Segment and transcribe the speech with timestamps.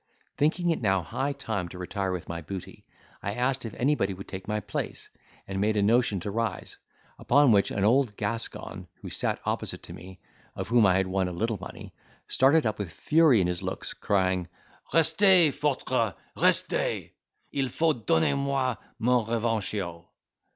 [0.35, 2.85] Thinking it now high time to retire with my booty,
[3.21, 5.09] I asked if anybody would take my place,
[5.47, 6.79] and made a notion to rise;
[7.19, 10.19] upon which an old Gascon, who sat opposite to me,
[10.55, 11.93] and of whom I had won a little money,
[12.27, 14.47] started up with fury in his looks, crying,
[14.91, 17.11] "Restez, foutre, restez!
[17.51, 20.07] il faut donner moi mon ravanchio!"